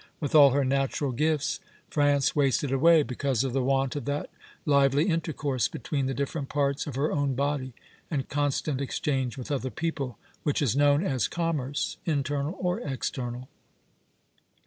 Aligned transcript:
With 0.19 0.33
all 0.33 0.49
her 0.49 0.65
natural 0.65 1.11
gifts 1.11 1.59
France 1.91 2.35
wasted 2.35 2.71
away 2.71 3.03
because 3.03 3.43
of 3.43 3.53
the 3.53 3.61
want 3.61 3.95
of 3.95 4.05
that 4.05 4.31
lively 4.65 5.05
intercourse 5.07 5.67
between 5.67 6.07
the 6.07 6.15
different 6.15 6.49
parts 6.49 6.87
of 6.87 6.95
her 6.95 7.11
own 7.11 7.35
body 7.35 7.75
and 8.09 8.27
constant 8.27 8.81
exchange 8.81 9.37
with 9.37 9.51
other 9.51 9.69
people, 9.69 10.17
which 10.41 10.59
is 10.59 10.75
known 10.75 11.03
as 11.05 11.27
commerce, 11.27 11.97
internal 12.07 12.57
or 12.59 12.79
external. 12.79 13.47